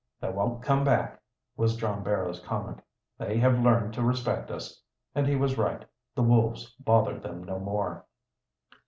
[0.19, 1.21] "They won't come back,"
[1.55, 2.79] was John Barrow's comment.
[3.19, 4.81] "They have learned to respect us."
[5.13, 5.85] And he was right,
[6.15, 8.07] the wolves bothered them no more.